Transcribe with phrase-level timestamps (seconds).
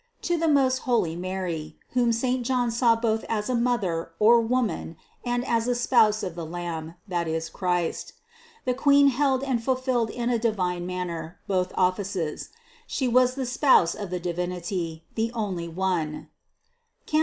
[0.23, 2.43] 248) to the most holy Mary, whom St.
[2.43, 6.95] John saw both as a Mother, or Woman, and as a Spouse of the Lamb,
[7.07, 8.13] that is Christ.
[8.65, 12.49] The Queen held and fulfilled in divine manner both offices.
[12.87, 16.29] She was the Spouse of the Divinity, the only One
[17.05, 17.19] (Cant.